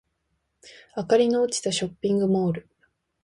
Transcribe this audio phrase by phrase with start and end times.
[0.97, 2.67] 明かりの落ちたショッピングモール